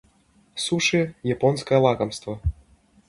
Суши- 0.55 1.13
японское 1.23 1.77
лакомство. 1.77 2.39